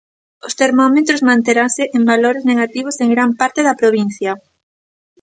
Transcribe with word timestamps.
Os 0.47 0.53
termómetros 0.61 1.25
manteranse 1.29 1.83
en 1.97 2.01
valores 2.11 2.43
negativos 2.51 2.95
en 3.03 3.09
gran 3.15 3.31
parte 3.39 3.59
da 3.67 3.79
provincia. 3.81 4.31